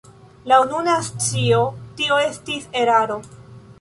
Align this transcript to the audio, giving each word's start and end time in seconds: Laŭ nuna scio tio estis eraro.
Laŭ 0.51 0.57
nuna 0.71 0.95
scio 1.09 1.61
tio 2.01 2.19
estis 2.25 2.67
eraro. 2.85 3.19